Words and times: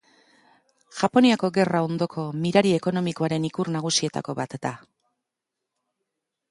Japoniako 0.99 1.49
gerra 1.57 1.81
ondoko 1.89 2.23
mirari 2.47 2.73
ekonomikoaren 2.79 3.47
ikur 3.51 3.73
nagusietako 3.77 4.37
bat 4.43 4.61
da. 4.69 4.75